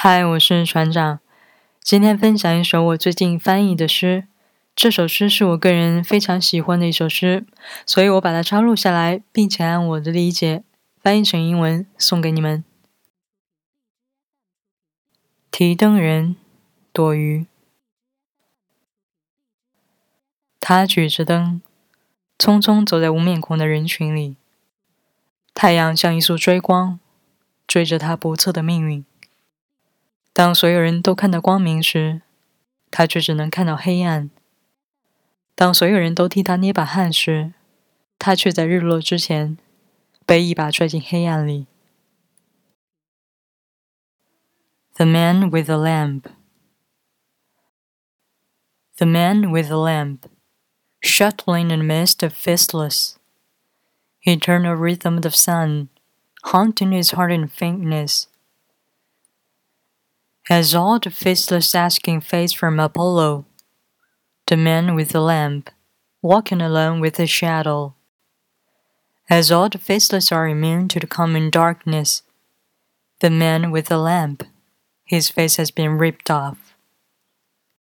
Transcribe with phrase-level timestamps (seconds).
[0.00, 1.18] 嗨，我是船长。
[1.82, 4.28] 今天分享一首我最近翻译的诗。
[4.76, 7.44] 这首诗是我个人非常喜欢的一首诗，
[7.84, 10.62] 所以我把它抄录下来，并且按我的理解
[11.02, 12.62] 翻译成英文送给你们。
[15.50, 16.36] 提灯人，
[16.92, 17.48] 躲鱼。
[20.60, 21.60] 他举着灯，
[22.38, 24.36] 匆匆走在无面孔的人群里。
[25.52, 27.00] 太阳像一束追光，
[27.66, 29.04] 追着他不测的命运。
[30.37, 32.21] 当所有人都看到光明时，
[32.89, 34.29] 他却只能看到黑暗；
[35.55, 37.53] 当所有人都替他捏把汗时，
[38.17, 39.57] 他却在日落之前
[40.25, 41.67] 被一把拽进黑暗里。
[44.95, 46.23] The Man with a Lamp
[48.97, 50.29] The man with a lamp,
[51.01, 53.15] shuttling in the midst of faithless,
[54.21, 55.89] eternal rhythm of the sun,
[56.43, 58.27] haunting his heart in faintness.
[60.50, 63.44] As all the faceless asking face from Apollo,
[64.46, 65.68] the man with the lamp,
[66.22, 67.94] walking alone with his shadow.
[69.28, 72.22] As all the faceless are immune to the coming darkness,
[73.20, 74.42] the man with the lamp,
[75.04, 76.67] his face has been ripped off.